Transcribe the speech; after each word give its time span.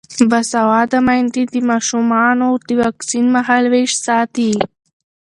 باسواده 0.29 0.99
میندې 1.07 1.43
د 1.53 1.55
ماشومانو 1.69 2.49
د 2.67 2.69
واکسین 2.81 3.25
مهالویش 3.35 3.91
ساتي. 4.05 4.51